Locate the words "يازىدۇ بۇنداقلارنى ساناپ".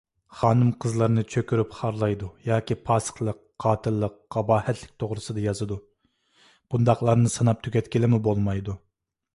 5.45-7.65